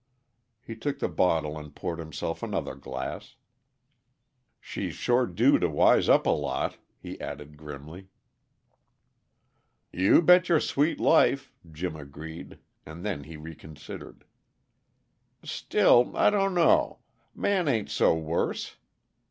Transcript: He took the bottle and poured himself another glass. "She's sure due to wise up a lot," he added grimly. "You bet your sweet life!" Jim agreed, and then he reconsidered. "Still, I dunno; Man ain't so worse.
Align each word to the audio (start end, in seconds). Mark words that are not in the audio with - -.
He 0.63 0.75
took 0.75 0.97
the 0.97 1.07
bottle 1.07 1.59
and 1.59 1.75
poured 1.75 1.99
himself 1.99 2.41
another 2.41 2.73
glass. 2.73 3.35
"She's 4.59 4.95
sure 4.95 5.27
due 5.27 5.59
to 5.59 5.69
wise 5.69 6.09
up 6.09 6.25
a 6.25 6.31
lot," 6.31 6.77
he 6.99 7.21
added 7.21 7.55
grimly. 7.55 8.07
"You 9.93 10.23
bet 10.23 10.49
your 10.49 10.59
sweet 10.59 10.99
life!" 10.99 11.53
Jim 11.71 11.95
agreed, 11.95 12.57
and 12.83 13.05
then 13.05 13.25
he 13.25 13.37
reconsidered. 13.37 14.23
"Still, 15.43 16.17
I 16.17 16.31
dunno; 16.31 16.97
Man 17.35 17.67
ain't 17.67 17.91
so 17.91 18.15
worse. 18.15 18.77